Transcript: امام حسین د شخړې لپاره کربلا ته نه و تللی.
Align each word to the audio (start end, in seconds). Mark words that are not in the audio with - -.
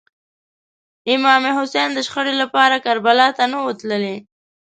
امام 1.13 1.43
حسین 1.57 1.89
د 1.93 1.99
شخړې 2.07 2.33
لپاره 2.41 2.83
کربلا 2.85 3.27
ته 3.37 3.43
نه 3.51 3.59
و 3.65 3.69
تللی. 3.79 4.17